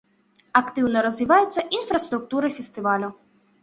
Актыўна 0.61 1.05
развіваецца 1.07 1.67
інфраструктура 1.83 2.47
фестывалю. 2.61 3.17